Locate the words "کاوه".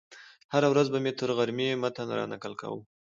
2.61-2.79